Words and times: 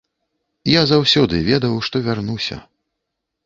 Я 0.75 0.81
заўсёды 0.93 1.43
ведаў, 1.51 1.77
што 1.91 1.95
вярнуся. 2.11 2.61